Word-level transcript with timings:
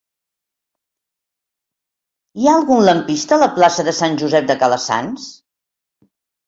Hi 2.39 2.49
ha 2.49 2.57
algun 2.61 2.83
lampista 2.89 3.39
a 3.39 3.43
la 3.45 3.53
plaça 3.61 3.89
de 3.91 3.95
Sant 4.01 4.21
Josep 4.25 4.53
de 4.53 4.61
Calassanç? 4.65 5.33